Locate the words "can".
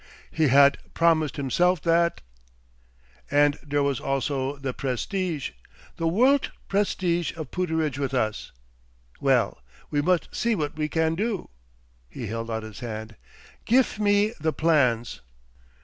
10.89-11.13